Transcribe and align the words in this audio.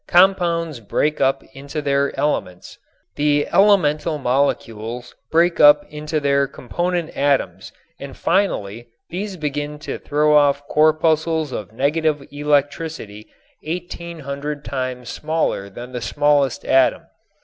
Compounds 0.07 0.79
break 0.79 1.21
up 1.21 1.43
into 1.53 1.79
their 1.79 2.11
elements. 2.19 2.79
The 3.17 3.47
elemental 3.53 4.17
molecules 4.17 5.13
break 5.29 5.59
up 5.59 5.85
into 5.91 6.19
their 6.19 6.47
component 6.47 7.11
atoms 7.15 7.71
and 7.99 8.17
finally 8.17 8.87
these 9.11 9.37
begin 9.37 9.77
to 9.85 9.99
throw 9.99 10.35
off 10.35 10.63
corpuscles 10.67 11.51
of 11.51 11.71
negative 11.71 12.23
electricity 12.31 13.27
eighteen 13.61 14.21
hundred 14.21 14.65
times 14.65 15.07
smaller 15.09 15.69
than 15.69 15.91
the 15.91 16.01
smallest 16.01 16.65
atom. 16.65 17.03